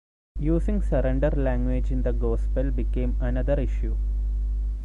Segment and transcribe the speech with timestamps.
[0.39, 3.95] Using surrender language in the gospel became another issue.